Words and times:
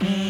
Mm. 0.00 0.25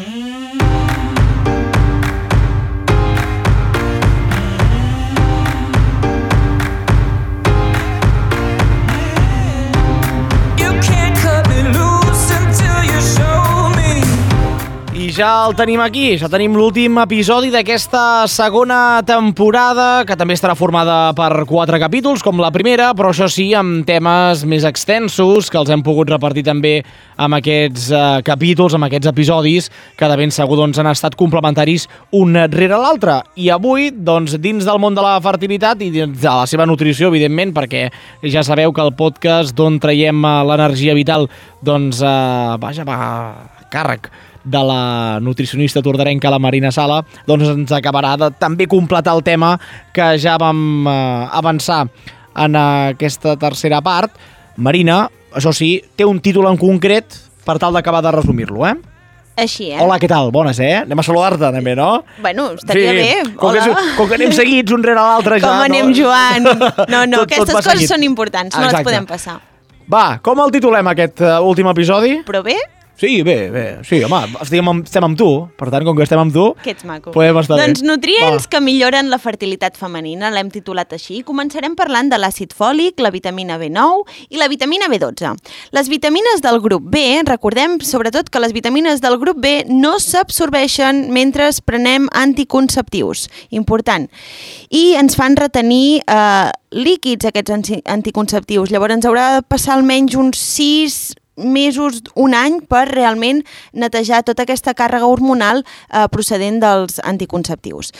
I 15.07 15.11
ja 15.15 15.45
el 15.47 15.53
tenim 15.55 15.79
aquí, 15.79 16.17
ja 16.19 16.27
tenim 16.27 16.57
l'últim 16.59 16.97
episodi 16.99 17.47
d'aquesta 17.47 18.25
segona 18.27 18.99
temporada, 19.07 20.01
que 20.03 20.17
també 20.19 20.35
estarà 20.35 20.51
formada 20.59 21.13
per 21.15 21.45
quatre 21.47 21.79
capítols, 21.79 22.19
com 22.25 22.41
la 22.43 22.49
primera, 22.51 22.89
però 22.91 23.13
això 23.13 23.29
sí, 23.31 23.45
amb 23.55 23.85
temes 23.87 24.43
més 24.43 24.67
extensos, 24.67 25.47
que 25.47 25.61
els 25.61 25.71
hem 25.71 25.85
pogut 25.85 26.11
repartir 26.11 26.43
també 26.49 26.73
amb 27.15 27.39
aquests 27.39 27.87
eh, 27.87 28.03
capítols, 28.27 28.75
amb 28.75 28.89
aquests 28.89 29.13
episodis, 29.13 29.71
que 29.95 30.11
de 30.11 30.19
ben 30.19 30.35
segur 30.35 30.59
doncs, 30.59 30.83
han 30.83 30.91
estat 30.91 31.15
complementaris 31.15 31.87
un 32.11 32.35
rere 32.51 32.75
l'altre. 32.75 33.21
I 33.39 33.47
avui, 33.55 33.93
doncs, 33.95 34.35
dins 34.43 34.67
del 34.67 34.83
món 34.83 34.97
de 34.97 35.07
la 35.07 35.15
fertilitat 35.23 35.87
i 35.87 35.91
de 35.95 36.11
la 36.27 36.43
seva 36.51 36.67
nutrició, 36.67 37.13
evidentment, 37.15 37.55
perquè 37.55 37.87
ja 38.27 38.43
sabeu 38.43 38.75
que 38.75 38.83
el 38.83 38.97
podcast 38.99 39.55
d'on 39.55 39.79
traiem 39.79 40.19
eh, 40.19 40.39
l'energia 40.51 40.99
vital, 40.99 41.31
doncs, 41.63 42.03
eh, 42.03 42.57
vaja, 42.59 42.83
va 42.83 42.97
càrrec 43.71 44.11
de 44.47 44.61
la 44.63 45.19
nutricionista 45.21 45.81
tordarenca, 45.83 46.31
la 46.31 46.39
Marina 46.39 46.71
Sala, 46.71 47.01
doncs 47.27 47.49
ens 47.51 47.71
acabarà 47.75 48.15
de 48.17 48.31
també 48.39 48.67
completar 48.71 49.13
el 49.17 49.23
tema 49.27 49.55
que 49.93 50.13
ja 50.21 50.37
vam 50.39 50.87
eh, 50.87 50.97
avançar 51.41 51.83
en 52.37 52.55
aquesta 52.55 53.35
tercera 53.41 53.81
part. 53.83 54.13
Marina, 54.57 55.03
això 55.35 55.51
sí, 55.53 55.75
té 55.97 56.05
un 56.07 56.21
títol 56.23 56.47
en 56.49 56.57
concret 56.57 57.17
per 57.45 57.57
tal 57.61 57.75
d'acabar 57.75 58.01
de 58.05 58.11
resumir-lo, 58.15 58.63
eh? 58.67 58.75
Així, 59.37 59.67
eh? 59.69 59.77
Hola, 59.83 59.99
què 60.01 60.07
tal? 60.09 60.31
Bones, 60.33 60.57
eh? 60.65 60.79
Anem 60.79 60.97
a 60.97 61.03
saludar-te, 61.05 61.51
també, 61.53 61.75
no? 61.77 61.99
Bueno, 62.23 62.47
estaria 62.57 62.93
bé. 62.95 63.09
Com 63.37 63.53
que, 63.53 63.67
com 63.99 64.07
que 64.09 64.17
anem 64.17 64.31
seguits 64.33 64.73
un 64.73 64.81
rere 64.81 64.97
l'altre 64.97 65.37
ja... 65.37 65.45
Com 65.51 65.65
anem 65.67 65.91
no? 65.91 65.97
jugant. 65.99 66.47
No, 66.93 67.03
no, 67.05 67.19
Tot- 67.21 67.35
tot 67.35 67.35
aquestes 67.35 67.53
va 67.53 67.61
coses 67.61 67.75
seguit. 67.83 67.91
són 67.91 68.05
importants, 68.07 68.55
no 68.57 68.63
Exacte. 68.65 68.79
les 68.81 68.87
podem 68.89 69.05
passar. 69.11 69.35
Va, 69.93 70.17
com 70.25 70.41
el 70.41 70.49
titulem 70.55 70.89
aquest 70.89 71.21
uh, 71.21 71.35
últim 71.45 71.69
episodi? 71.69 72.15
Però 72.25 72.41
bé, 72.43 72.57
Sí, 72.97 73.21
bé, 73.21 73.51
bé. 73.53 73.65
Sí, 73.85 73.99
home, 74.01 74.23
estem 74.41 74.65
amb, 74.71 74.87
estem 74.87 75.05
amb 75.05 75.17
tu. 75.19 75.27
Per 75.53 75.67
tant, 75.69 75.83
com 75.85 75.93
que 75.93 76.01
estem 76.01 76.17
amb 76.17 76.33
tu, 76.33 76.47
que 76.63 76.71
ets 76.73 76.85
maco. 76.87 77.11
podem 77.13 77.37
estar 77.37 77.59
doncs 77.59 77.83
bé. 77.83 77.87
nutrients 77.87 78.47
Va. 78.47 78.49
que 78.49 78.61
milloren 78.65 79.11
la 79.11 79.19
fertilitat 79.21 79.77
femenina, 79.77 80.31
l'hem 80.33 80.49
titulat 80.49 80.95
així. 80.97 81.21
Començarem 81.27 81.75
parlant 81.77 82.09
de 82.09 82.17
l'àcid 82.17 82.55
fòlic, 82.57 82.97
la 82.99 83.11
vitamina 83.13 83.59
B9 83.61 84.31
i 84.33 84.41
la 84.41 84.47
vitamina 84.49 84.89
B12. 84.89 85.35
Les 85.77 85.91
vitamines 85.93 86.41
del 86.41 86.59
grup 86.59 86.89
B, 86.89 87.21
recordem 87.27 87.77
sobretot 87.85 88.31
que 88.33 88.41
les 88.41 88.51
vitamines 88.51 88.99
del 88.99 89.19
grup 89.21 89.37
B 89.45 89.63
no 89.69 89.99
s'absorbeixen 89.99 91.11
mentre 91.13 91.51
prenem 91.65 92.09
anticonceptius. 92.17 93.27
Important. 93.51 94.09
I 94.73 94.97
ens 94.97 95.15
fan 95.15 95.37
retenir 95.37 96.01
eh, 96.01 96.49
líquids 96.71 97.29
aquests 97.29 97.53
anti 97.53 97.79
anticonceptius. 97.85 98.73
Llavors 98.73 98.97
ens 98.97 99.05
haurà 99.05 99.29
de 99.37 99.45
passar 99.45 99.77
almenys 99.77 100.17
uns 100.17 100.41
6 100.57 101.26
mesos, 101.37 102.01
un 102.15 102.33
any, 102.33 102.59
per 102.65 102.87
realment 102.89 103.43
netejar 103.73 104.23
tota 104.27 104.43
aquesta 104.43 104.73
càrrega 104.77 105.07
hormonal 105.07 105.63
eh, 105.63 106.07
procedent 106.11 106.59
dels 106.63 106.99
anticonceptius. 107.05 107.93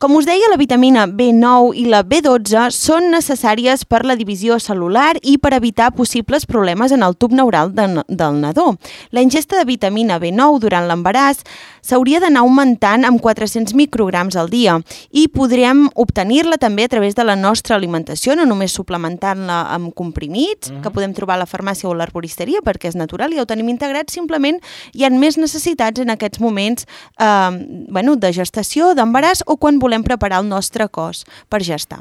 Com 0.00 0.14
us 0.16 0.24
deia, 0.24 0.48
la 0.48 0.56
vitamina 0.56 1.02
B9 1.04 1.74
i 1.76 1.82
la 1.92 1.98
B12 2.08 2.70
són 2.72 3.10
necessàries 3.12 3.82
per 3.84 3.98
la 4.08 4.14
divisió 4.16 4.56
celular 4.56 5.18
i 5.20 5.34
per 5.36 5.50
evitar 5.52 5.90
possibles 5.92 6.46
problemes 6.48 6.94
en 6.96 7.02
el 7.04 7.18
tub 7.20 7.34
neural 7.36 7.74
de, 7.76 7.84
del 8.08 8.38
nadó. 8.40 8.78
La 9.12 9.20
ingesta 9.20 9.58
de 9.58 9.66
vitamina 9.68 10.16
B9 10.16 10.62
durant 10.62 10.86
l'embaràs 10.88 11.42
s'hauria 11.84 12.16
d'anar 12.24 12.46
augmentant 12.46 13.04
amb 13.04 13.20
400 13.20 13.76
micrograms 13.76 14.38
al 14.40 14.48
dia 14.48 14.78
i 15.12 15.26
podrem 15.28 15.82
obtenir-la 15.92 16.56
també 16.56 16.88
a 16.88 16.92
través 16.94 17.12
de 17.18 17.28
la 17.28 17.36
nostra 17.36 17.76
alimentació, 17.76 18.38
no 18.40 18.48
només 18.48 18.72
suplementant-la 18.72 19.60
amb 19.76 19.92
comprimits, 19.92 20.72
que 20.80 20.94
podem 20.96 21.12
trobar 21.12 21.36
a 21.36 21.42
la 21.42 21.48
farmàcia 21.50 21.90
o 21.90 21.92
a 21.92 21.98
l'arboristeria 22.00 22.64
perquè 22.64 22.88
és 22.88 22.96
natural 22.96 23.34
i 23.34 23.36
ja 23.36 23.44
ho 23.44 23.50
tenim 23.52 23.68
integrat, 23.68 24.08
simplement 24.08 24.62
hi 24.96 25.04
ha 25.04 25.12
més 25.12 25.36
necessitats 25.36 26.00
en 26.00 26.16
aquests 26.16 26.40
moments 26.40 26.88
eh, 27.20 27.52
bueno, 27.92 28.16
de 28.16 28.32
gestació, 28.32 28.94
d'embaràs 28.96 29.44
o 29.44 29.60
quan 29.60 29.76
volem 29.76 29.89
preparar 30.06 30.40
el 30.40 30.48
nostre 30.48 30.86
cos 30.88 31.24
per 31.48 31.62
gestar. 31.66 32.00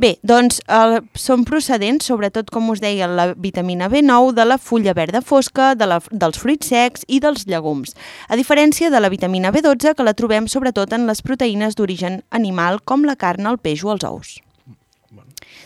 Bé, 0.00 0.16
doncs 0.22 0.62
eh, 0.64 1.00
són 1.18 1.44
procedents, 1.48 2.08
sobretot, 2.08 2.50
com 2.54 2.70
us 2.72 2.80
deia, 2.80 3.06
la 3.06 3.32
vitamina 3.34 3.90
B9 3.92 4.32
de 4.36 4.48
la 4.48 4.58
fulla 4.58 4.94
verda 4.94 5.22
fosca, 5.22 5.74
de 5.78 5.86
la, 5.90 6.00
dels 6.10 6.40
fruits 6.40 6.72
secs 6.72 7.06
i 7.08 7.20
dels 7.20 7.46
llegums. 7.46 7.94
A 8.28 8.36
diferència 8.40 8.90
de 8.90 9.00
la 9.00 9.12
vitamina 9.12 9.52
B12, 9.52 9.94
que 9.94 10.06
la 10.06 10.16
trobem 10.16 10.48
sobretot 10.48 10.92
en 10.96 11.06
les 11.06 11.22
proteïnes 11.22 11.78
d'origen 11.78 12.22
animal, 12.30 12.82
com 12.84 13.04
la 13.04 13.16
carn, 13.16 13.46
el 13.46 13.60
peix 13.62 13.84
o 13.84 13.94
els 13.94 14.06
ous. 14.08 14.38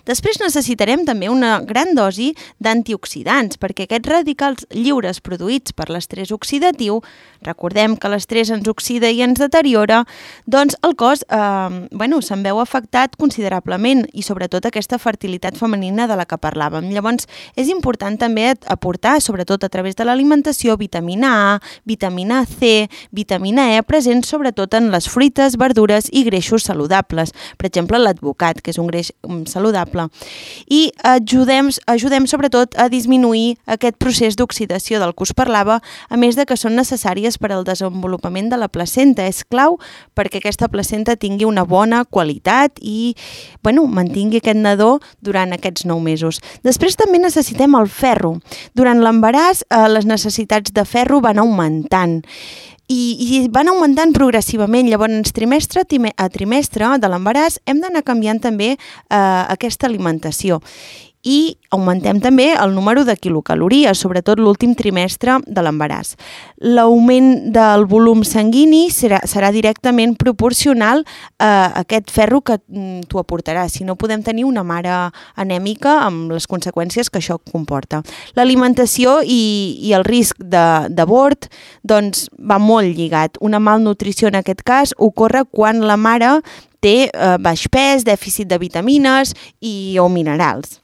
Després 0.09 0.41
necessitarem 0.43 1.05
també 1.07 1.29
una 1.31 1.61
gran 1.63 1.95
dosi 1.95 2.33
d'antioxidants, 2.63 3.59
perquè 3.63 3.87
aquests 3.87 4.11
radicals 4.11 4.67
lliures 4.75 5.21
produïts 5.23 5.75
per 5.77 5.89
l'estrès 5.93 6.33
oxidatiu, 6.35 7.01
recordem 7.43 7.95
que 7.97 8.11
l'estrès 8.11 8.51
ens 8.51 8.67
oxida 8.71 9.11
i 9.11 9.23
ens 9.23 9.39
deteriora, 9.43 10.03
doncs 10.47 10.77
el 10.83 10.97
cos 10.99 11.23
eh, 11.29 11.87
bueno, 11.93 12.21
se'n 12.23 12.43
veu 12.43 12.59
afectat 12.63 13.15
considerablement 13.21 14.05
i 14.13 14.25
sobretot 14.27 14.67
aquesta 14.67 14.99
fertilitat 14.99 15.59
femenina 15.59 16.09
de 16.11 16.17
la 16.19 16.27
que 16.27 16.39
parlàvem. 16.41 16.91
Llavors 16.93 17.29
és 17.59 17.71
important 17.71 18.19
també 18.19 18.53
aportar, 18.67 19.21
sobretot 19.23 19.65
a 19.65 19.71
través 19.73 19.97
de 19.99 20.07
l'alimentació, 20.07 20.77
vitamina 20.81 21.33
A, 21.33 21.53
vitamina 21.87 22.43
C, 22.47 22.89
vitamina 23.13 23.69
E, 23.77 23.83
presents 23.87 24.33
sobretot 24.33 24.75
en 24.75 24.91
les 24.93 25.09
fruites, 25.11 25.57
verdures 25.61 26.09
i 26.13 26.25
greixos 26.27 26.67
saludables. 26.69 27.35
Per 27.59 27.69
exemple, 27.69 28.01
l'advocat, 28.01 28.63
que 28.63 28.73
és 28.73 28.81
un 28.81 28.91
greix 28.91 29.13
mm, 29.23 29.47
saludable. 29.73 30.09
I 30.69 30.93
ajudem, 31.03 31.71
ajudem 31.87 32.27
sobretot 32.27 32.77
a 32.77 32.89
disminuir 32.89 33.57
aquest 33.67 33.97
procés 33.99 34.37
d'oxidació 34.37 35.01
del 35.01 35.15
que 35.15 35.25
us 35.25 35.33
parlava, 35.33 35.81
a 36.09 36.17
més 36.17 36.37
de 36.37 36.47
que 36.47 36.57
són 36.57 36.77
necessàries 36.77 37.39
per 37.39 37.53
al 37.53 37.65
desenvolupament 37.65 38.51
de 38.51 38.59
la 38.61 38.69
placenta. 38.69 39.27
És 39.27 39.43
clau 39.45 39.79
perquè 40.15 40.41
aquesta 40.41 40.69
placenta 40.69 41.17
tingui 41.17 41.45
una 41.45 41.65
bona 41.65 42.05
qualitat 42.05 42.79
i 42.81 43.15
bueno, 43.63 43.87
mantingui 43.87 44.43
aquest 44.43 44.59
nadó 44.59 45.01
durant 45.21 45.53
aquests 45.53 45.87
nou 45.87 46.01
mesos. 46.01 46.41
Després 46.63 46.97
també 46.97 47.19
necessitem 47.19 47.75
el 47.79 47.89
ferro. 47.89 48.39
Durant 48.75 49.01
l'embaràs 49.01 49.65
eh, 49.69 49.89
les 49.89 50.07
necessitats 50.07 50.73
de 50.73 50.85
ferro 50.85 51.21
van 51.21 51.39
augmentant 51.39 52.23
i, 52.93 53.17
i 53.37 53.41
van 53.53 53.71
augmentant 53.73 54.13
progressivament. 54.17 54.91
Llavors, 54.91 55.33
trimestre 55.35 55.85
a 55.85 56.29
trimestre 56.33 56.93
de 57.01 57.11
l'embaràs 57.11 57.59
hem 57.67 57.81
d'anar 57.83 58.05
canviant 58.07 58.43
també 58.43 58.75
eh, 58.75 59.17
aquesta 59.57 59.89
alimentació 59.89 60.61
i 61.23 61.57
augmentem 61.71 62.19
també 62.21 62.49
el 62.59 62.75
número 62.75 63.05
de 63.07 63.15
quilocalories, 63.17 63.99
sobretot 63.99 64.41
l'últim 64.43 64.75
trimestre 64.75 65.39
de 65.47 65.63
l'embaràs. 65.63 66.17
L'augment 66.67 67.53
del 67.55 67.87
volum 67.87 68.25
sanguini 68.27 68.89
serà, 68.91 69.21
serà 69.31 69.53
directament 69.55 70.17
proporcional 70.19 71.05
a 71.39 71.53
aquest 71.83 72.11
ferro 72.11 72.41
que 72.43 72.59
mm, 72.59 73.07
t'ho 73.09 73.23
aportarà. 73.23 73.69
Si 73.71 73.87
no, 73.87 73.95
podem 73.97 74.23
tenir 74.27 74.45
una 74.45 74.65
mare 74.67 74.91
anèmica 75.37 76.01
amb 76.09 76.33
les 76.35 76.49
conseqüències 76.51 77.09
que 77.11 77.23
això 77.23 77.39
comporta. 77.53 78.03
L'alimentació 78.35 79.21
i, 79.23 79.79
i 79.81 79.95
el 79.97 80.05
risc 80.05 80.43
de- 80.43 80.91
d'abort 80.91 81.49
doncs, 81.83 82.27
va 82.39 82.59
molt 82.59 82.91
lligat. 82.97 83.39
Una 83.41 83.61
malnutrició, 83.63 84.29
en 84.29 84.41
aquest 84.43 84.63
cas, 84.67 84.95
ocorre 84.99 85.45
quan 85.51 85.81
la 85.87 85.97
mare 85.97 86.41
té 86.83 86.97
eh, 87.09 87.37
baix 87.41 87.67
pes, 87.73 88.07
dèficit 88.09 88.51
de 88.51 88.59
vitamines 88.61 89.37
i 89.61 89.99
o 90.03 90.09
minerals. 90.13 90.81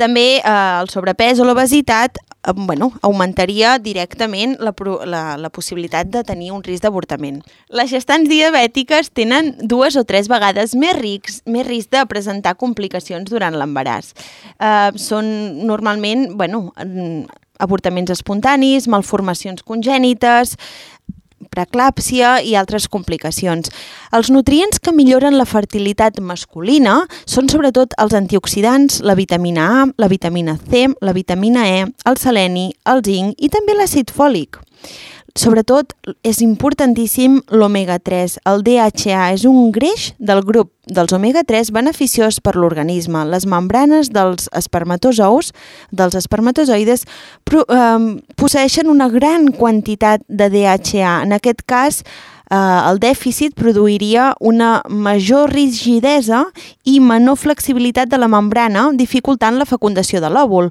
També 0.00 0.40
eh, 0.40 0.52
el 0.80 0.90
sobrepès 0.90 1.38
o 1.38 1.46
l'obesitat 1.46 2.18
eh, 2.18 2.52
bueno, 2.56 2.90
augmentaria 3.06 3.76
directament 3.78 4.56
la, 4.58 4.74
la, 5.06 5.22
la 5.38 5.50
possibilitat 5.54 6.10
de 6.10 6.24
tenir 6.26 6.50
un 6.52 6.64
risc 6.66 6.82
d'avortament. 6.82 7.38
Les 7.70 7.92
gestants 7.92 8.28
diabètiques 8.30 9.12
tenen 9.14 9.54
dues 9.62 9.96
o 10.00 10.04
tres 10.08 10.28
vegades 10.32 10.74
més, 10.74 10.98
rics, 10.98 11.42
més 11.46 11.66
risc 11.68 11.92
de 11.94 12.02
presentar 12.10 12.56
complicacions 12.58 13.30
durant 13.30 13.54
l'embaràs. 13.54 14.12
Eh, 14.58 14.90
són 14.98 15.30
normalment 15.68 16.32
bueno, 16.34 16.72
mm, 16.74 17.42
avortaments 17.62 18.10
espontanis, 18.10 18.88
malformacions 18.90 19.62
congènites, 19.62 20.56
preeclàpsia 21.54 22.36
i 22.42 22.56
altres 22.58 22.88
complicacions. 22.90 23.70
Els 24.14 24.30
nutrients 24.34 24.82
que 24.82 24.94
milloren 24.94 25.38
la 25.38 25.48
fertilitat 25.48 26.20
masculina 26.20 27.00
són 27.24 27.48
sobretot 27.48 27.96
els 28.02 28.14
antioxidants, 28.18 29.00
la 29.06 29.16
vitamina 29.18 29.70
A, 29.70 29.88
la 29.96 30.10
vitamina 30.10 30.58
C, 30.58 30.88
la 31.00 31.14
vitamina 31.16 31.68
E, 31.70 31.86
el 32.10 32.20
seleni, 32.20 32.72
el 32.90 33.04
zinc 33.06 33.38
i 33.38 33.50
també 33.52 33.78
l'àcid 33.78 34.12
fòlic. 34.14 34.60
Sobretot 35.34 35.90
és 36.22 36.38
importantíssim 36.44 37.40
l'omega-3. 37.50 38.38
El 38.46 38.62
DHA 38.62 39.32
és 39.34 39.44
un 39.48 39.72
greix 39.74 40.12
del 40.22 40.44
grup 40.46 40.70
dels 40.86 41.14
omega-3 41.16 41.72
beneficiós 41.74 42.38
per 42.44 42.54
l'organisme. 42.54 43.24
Les 43.26 43.46
membranes 43.50 44.12
dels 44.14 44.46
espermatozous, 44.54 45.50
dels 45.90 46.14
espermatozoides, 46.14 47.02
pro, 47.42 47.64
eh, 47.66 48.22
posseixen 48.36 48.86
una 48.86 49.08
gran 49.08 49.50
quantitat 49.50 50.22
de 50.28 50.48
DHA. 50.50 51.22
En 51.22 51.32
aquest 51.32 51.62
cas, 51.66 52.04
eh, 52.50 52.56
el 52.90 53.00
dèficit 53.00 53.54
produiria 53.54 54.34
una 54.40 54.82
major 54.88 55.50
rigidesa 55.50 56.44
i 56.84 57.00
menor 57.00 57.36
flexibilitat 57.36 58.08
de 58.08 58.18
la 58.18 58.28
membrana, 58.28 58.90
dificultant 58.92 59.58
la 59.58 59.64
fecundació 59.66 60.20
de 60.20 60.30
l'òvul. 60.30 60.70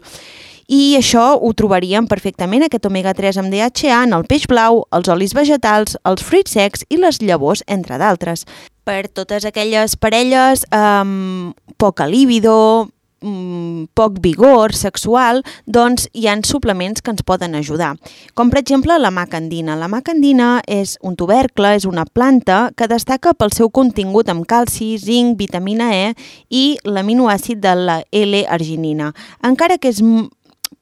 I 0.67 0.95
això 0.97 1.33
ho 1.35 1.51
trobaríem 1.57 2.07
perfectament, 2.07 2.63
aquest 2.63 2.87
omega-3 2.87 3.41
amb 3.41 3.51
DHA, 3.51 4.03
en 4.03 4.15
el 4.15 4.27
peix 4.29 4.47
blau, 4.47 4.83
els 4.95 5.09
olis 5.11 5.35
vegetals, 5.35 5.97
els 6.07 6.23
fruits 6.23 6.55
secs 6.55 6.85
i 6.89 6.99
les 7.01 7.21
llavors, 7.21 7.63
entre 7.67 7.99
d'altres. 7.99 8.45
Per 8.83 9.07
totes 9.07 9.45
aquelles 9.47 9.95
parelles 9.95 10.65
amb 10.71 11.55
poca 11.77 12.07
líbido, 12.07 12.89
mm, 13.23 13.91
poc 13.93 14.19
vigor 14.21 14.73
sexual, 14.75 15.43
doncs 15.65 16.09
hi 16.13 16.27
han 16.27 16.43
suplements 16.43 17.01
que 17.01 17.11
ens 17.11 17.23
poden 17.23 17.55
ajudar. 17.55 17.95
Com 18.33 18.49
per 18.49 18.59
exemple 18.59 18.97
la 18.99 19.11
macandina. 19.11 19.75
La 19.75 19.87
macandina 19.87 20.61
és 20.67 20.97
un 21.01 21.15
tubercle, 21.15 21.75
és 21.75 21.85
una 21.85 22.05
planta 22.05 22.71
que 22.75 22.87
destaca 22.87 23.33
pel 23.33 23.51
seu 23.51 23.69
contingut 23.69 24.29
amb 24.29 24.45
calci, 24.45 24.97
zinc, 24.97 25.37
vitamina 25.37 25.93
E 25.95 26.13
i 26.49 26.77
l'aminoàcid 26.83 27.59
de 27.59 27.75
la 27.75 28.03
L-arginina. 28.11 29.13
Encara 29.41 29.77
que 29.77 29.89
és 29.89 30.01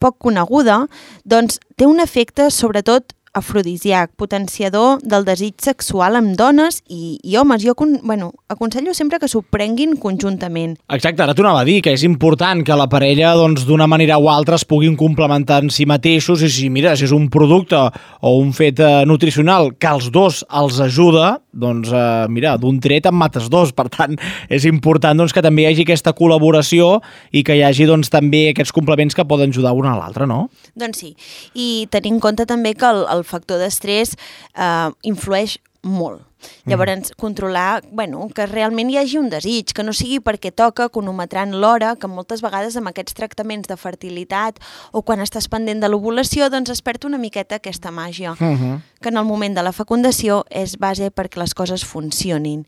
poc 0.02 0.18
coneguda, 0.26 0.86
doncs 1.24 1.62
té 1.78 1.88
un 1.88 2.02
efecte 2.04 2.50
sobretot 2.54 3.14
afrodisiac, 3.34 4.12
potenciador 4.20 5.00
del 5.04 5.26
desig 5.26 5.56
sexual 5.64 6.18
amb 6.20 6.36
dones 6.40 6.82
i, 6.90 7.18
i 7.24 7.38
homes. 7.40 7.64
Jo 7.64 7.76
bueno, 8.04 8.32
aconsello 8.52 8.94
sempre 8.94 9.20
que 9.20 9.30
s'ho 9.32 9.42
prenguin 9.42 9.96
conjuntament. 9.98 10.78
Exacte, 10.92 11.24
ara 11.24 11.36
t'ho 11.36 11.46
anava 11.46 11.64
a 11.64 11.68
dir, 11.68 11.80
que 11.82 11.94
és 11.96 12.04
important 12.08 12.64
que 12.66 12.78
la 12.78 12.90
parella 12.92 13.34
doncs, 13.40 13.66
d'una 13.68 13.88
manera 13.88 14.20
o 14.20 14.30
altra 14.30 14.60
es 14.60 14.66
puguin 14.68 14.98
complementar 15.00 15.62
en 15.64 15.72
si 15.72 15.88
mateixos 15.88 16.44
i 16.44 16.52
si, 16.52 16.70
mira, 16.70 16.96
si 16.96 17.08
és 17.08 17.16
un 17.16 17.30
producte 17.32 17.80
o 18.22 18.36
un 18.40 18.52
fet 18.54 18.80
eh, 18.84 18.92
nutricional 19.08 19.74
que 19.80 19.90
els 19.90 20.12
dos 20.12 20.44
els 20.62 20.80
ajuda, 20.84 21.40
doncs, 21.52 21.92
eh, 21.92 22.28
mira, 22.30 22.58
d'un 22.60 22.80
tret 22.84 23.08
en 23.08 23.16
mates 23.16 23.50
dos. 23.52 23.72
Per 23.76 23.88
tant, 23.92 24.18
és 24.52 24.66
important 24.70 25.18
doncs, 25.18 25.34
que 25.34 25.44
també 25.44 25.66
hi 25.66 25.72
hagi 25.72 25.86
aquesta 25.88 26.14
col·laboració 26.18 26.98
i 27.32 27.46
que 27.48 27.56
hi 27.58 27.64
hagi 27.66 27.88
doncs, 27.90 28.12
també 28.12 28.50
aquests 28.52 28.76
complements 28.76 29.16
que 29.16 29.28
poden 29.28 29.56
ajudar 29.56 29.74
un 29.78 29.88
a 29.88 29.96
l'altre, 29.98 30.28
no? 30.28 30.50
Doncs 30.76 31.02
sí, 31.04 31.14
i 31.56 31.88
tenir 31.92 32.16
en 32.16 32.20
compte 32.24 32.46
també 32.48 32.74
que 32.76 32.88
el, 32.88 33.06
el 33.12 33.21
factor 33.24 33.62
d'estrès 33.62 34.16
eh, 34.56 34.90
influeix 35.04 35.58
molt. 35.82 36.22
Llavors, 36.66 37.12
controlar, 37.18 37.84
bueno, 37.92 38.28
que 38.34 38.46
realment 38.46 38.90
hi 38.90 38.98
hagi 38.98 39.18
un 39.18 39.30
desig, 39.30 39.74
que 39.74 39.84
no 39.86 39.94
sigui 39.94 40.20
perquè 40.24 40.52
toca 40.54 40.88
cronometrant 40.94 41.54
l'hora, 41.58 41.96
que 41.98 42.10
moltes 42.10 42.42
vegades 42.42 42.78
amb 42.78 42.90
aquests 42.90 43.18
tractaments 43.18 43.70
de 43.70 43.78
fertilitat 43.78 44.58
o 44.92 45.04
quan 45.06 45.22
estàs 45.22 45.50
pendent 45.50 45.82
de 45.82 45.90
l'ovulació, 45.90 46.50
doncs 46.54 46.74
es 46.74 46.82
perd 46.86 47.06
una 47.10 47.22
miqueta 47.22 47.58
aquesta 47.62 47.92
màgia, 47.92 48.34
uh 48.34 48.38
-huh. 48.38 48.82
que 49.02 49.10
en 49.10 49.18
el 49.18 49.26
moment 49.26 49.56
de 49.56 49.64
la 49.64 49.72
fecundació 49.72 50.46
és 50.50 50.78
base 50.78 51.12
perquè 51.12 51.38
les 51.38 51.54
coses 51.54 51.86
funcionin. 51.86 52.66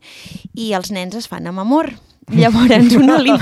I 0.54 0.72
els 0.72 0.90
nens 0.90 1.14
es 1.14 1.28
fan 1.28 1.46
amb 1.46 1.60
amor. 1.60 1.94
Llavors, 2.32 2.94
una, 2.96 3.16
alim 3.16 3.38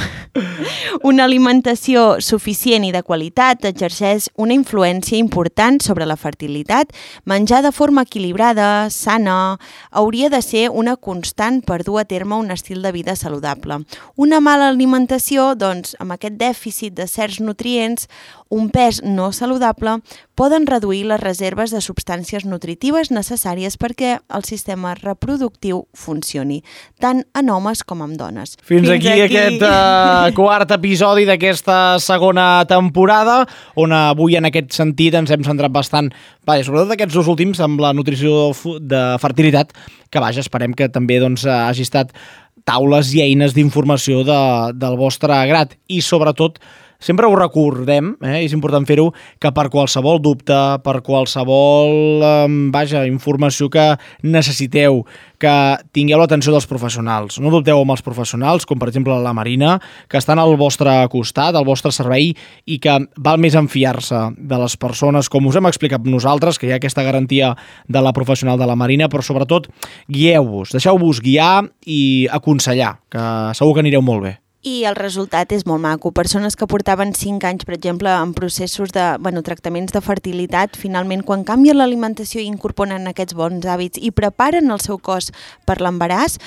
una 1.08 1.24
alimentació 1.24 2.16
suficient 2.24 2.86
i 2.86 2.90
de 2.94 3.02
qualitat 3.06 3.66
exerceix 3.68 4.26
una 4.40 4.56
influència 4.56 5.18
important 5.20 5.78
sobre 5.84 6.06
la 6.08 6.16
fertilitat. 6.16 6.90
Menjar 7.28 7.62
de 7.62 7.72
forma 7.72 8.02
equilibrada, 8.02 8.90
sana, 8.90 9.58
hauria 9.90 10.30
de 10.32 10.42
ser 10.42 10.68
una 10.70 10.96
constant 10.96 11.60
per 11.62 11.82
dur 11.86 12.00
a 12.00 12.06
terme 12.08 12.38
un 12.40 12.50
estil 12.50 12.82
de 12.82 12.92
vida 12.92 13.14
saludable. 13.16 13.82
Una 14.16 14.40
mala 14.40 14.68
alimentació, 14.72 15.52
doncs, 15.54 15.94
amb 16.00 16.16
aquest 16.16 16.40
dèficit 16.40 16.96
de 16.98 17.06
certs 17.06 17.40
nutrients, 17.40 18.08
un 18.52 18.68
pes 18.68 19.00
no 19.02 19.30
saludable, 19.32 20.00
poden 20.34 20.66
reduir 20.66 21.06
les 21.08 21.20
reserves 21.20 21.72
de 21.72 21.80
substàncies 21.80 22.44
nutritives 22.44 23.08
necessàries 23.12 23.78
perquè 23.80 24.18
el 24.28 24.44
sistema 24.44 24.92
reproductiu 24.98 25.86
funcioni, 25.96 26.60
tant 27.00 27.24
en 27.38 27.48
homes 27.48 27.80
com 27.84 28.04
en 28.04 28.18
dones. 28.20 28.58
Fins, 28.72 28.88
Fins 28.88 28.94
aquí, 28.94 29.08
aquí. 29.20 29.36
aquest 29.36 29.62
uh, 29.68 30.30
quart 30.32 30.70
episodi 30.72 31.26
d'aquesta 31.28 31.98
segona 32.00 32.64
temporada, 32.64 33.42
on 33.76 33.92
avui 33.92 34.38
en 34.38 34.48
aquest 34.48 34.72
sentit 34.72 35.12
ens 35.18 35.28
hem 35.34 35.42
centrat 35.44 35.74
bastant, 35.74 36.08
vaja, 36.48 36.64
sobretot 36.64 36.94
aquests 36.94 37.18
dos 37.18 37.28
últims, 37.28 37.60
amb 37.60 37.82
la 37.84 37.90
nutrició 37.92 38.54
de 38.80 39.02
fertilitat, 39.20 39.74
que 40.08 40.22
vaja, 40.24 40.40
esperem 40.40 40.72
que 40.78 40.88
també 40.88 41.20
doncs, 41.20 41.44
hagi 41.44 41.84
estat 41.84 42.16
taules 42.64 43.12
i 43.12 43.20
eines 43.26 43.52
d'informació 43.52 44.22
de, 44.24 44.40
del 44.80 44.96
vostre 44.96 45.36
grat. 45.50 45.76
I 45.92 46.00
sobretot 46.00 46.56
sempre 47.02 47.26
ho 47.26 47.34
recordem, 47.36 48.14
eh? 48.22 48.40
és 48.46 48.54
important 48.54 48.86
fer-ho, 48.88 49.10
que 49.42 49.50
per 49.54 49.68
qualsevol 49.72 50.22
dubte, 50.22 50.58
per 50.86 51.00
qualsevol 51.04 52.22
eh, 52.22 52.46
vaja, 52.72 53.04
informació 53.10 53.68
que 53.72 53.90
necessiteu, 54.22 55.02
que 55.42 55.54
tingueu 55.92 56.20
l'atenció 56.22 56.54
dels 56.54 56.68
professionals. 56.70 57.40
No 57.42 57.50
dubteu 57.50 57.80
amb 57.82 57.94
els 57.96 58.04
professionals, 58.06 58.66
com 58.68 58.78
per 58.78 58.88
exemple 58.92 59.16
la 59.18 59.34
Marina, 59.34 59.74
que 60.08 60.20
estan 60.20 60.38
al 60.38 60.54
vostre 60.60 60.94
costat, 61.12 61.58
al 61.58 61.66
vostre 61.66 61.90
servei, 61.94 62.30
i 62.64 62.78
que 62.82 62.98
val 63.18 63.42
més 63.42 63.58
en 63.58 63.66
fiar-se 63.72 64.22
de 64.38 64.60
les 64.62 64.78
persones, 64.78 65.30
com 65.32 65.50
us 65.50 65.58
hem 65.58 65.66
explicat 65.70 66.06
nosaltres, 66.06 66.60
que 66.60 66.70
hi 66.70 66.76
ha 66.76 66.78
aquesta 66.78 67.02
garantia 67.06 67.56
de 67.88 68.04
la 68.04 68.14
professional 68.14 68.60
de 68.60 68.70
la 68.70 68.78
Marina, 68.78 69.10
però 69.10 69.24
sobretot 69.26 69.66
guieu-vos, 70.06 70.76
deixeu-vos 70.76 71.22
guiar 71.24 71.66
i 71.86 72.28
aconsellar, 72.30 72.96
que 73.10 73.26
segur 73.58 73.74
que 73.74 73.86
anireu 73.86 74.04
molt 74.06 74.28
bé. 74.28 74.41
I 74.62 74.84
el 74.86 74.94
resultat 74.94 75.50
és 75.56 75.64
molt 75.66 75.82
maco. 75.82 76.12
Persones 76.14 76.54
que 76.54 76.68
portaven 76.70 77.14
5 77.18 77.48
anys, 77.48 77.64
per 77.66 77.74
exemple, 77.74 78.08
en 78.14 78.30
processos 78.32 78.92
de 78.94 79.16
bueno, 79.18 79.42
tractaments 79.42 79.90
de 79.92 80.00
fertilitat, 80.00 80.76
finalment, 80.78 81.24
quan 81.26 81.42
canvien 81.42 81.76
l'alimentació 81.80 82.40
i 82.40 82.46
incorporen 82.46 83.08
aquests 83.10 83.34
bons 83.34 83.66
hàbits 83.66 83.98
i 83.98 84.12
preparen 84.14 84.70
el 84.70 84.78
seu 84.80 85.00
cos 85.02 85.32
per 85.66 85.80
l'embaràs, 85.82 86.38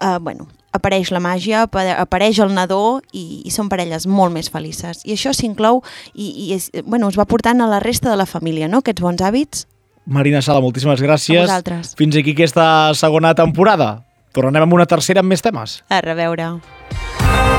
eh, 0.00 0.18
bueno, 0.20 0.46
apareix 0.72 1.10
la 1.10 1.18
màgia, 1.20 1.64
apa- 1.66 1.98
apareix 1.98 2.38
el 2.38 2.54
nadó 2.54 3.00
i, 3.12 3.42
i 3.44 3.50
són 3.50 3.68
parelles 3.68 4.06
molt 4.06 4.32
més 4.32 4.48
felices. 4.48 5.02
I 5.04 5.16
això 5.18 5.34
s'inclou 5.34 5.82
i, 6.14 6.30
i 6.46 6.52
és, 6.54 6.70
bueno, 6.86 7.08
es 7.10 7.18
va 7.18 7.26
portant 7.26 7.60
a 7.60 7.66
la 7.66 7.80
resta 7.82 8.08
de 8.08 8.16
la 8.16 8.26
família, 8.26 8.68
no?, 8.70 8.78
aquests 8.86 9.02
bons 9.02 9.20
hàbits. 9.20 9.66
Marina 10.06 10.40
Sala, 10.42 10.60
moltíssimes 10.62 11.02
gràcies. 11.02 11.42
A 11.42 11.50
vosaltres. 11.50 11.96
Fins 11.98 12.14
aquí 12.16 12.32
aquesta 12.38 12.94
segona 12.94 13.34
temporada. 13.34 14.04
Tornarem 14.32 14.64
amb 14.64 14.78
una 14.78 14.86
tercera 14.86 15.20
amb 15.20 15.28
més 15.28 15.42
temes. 15.44 15.82
A 15.92 16.00
reveure. 16.00 16.46
Música 16.92 17.51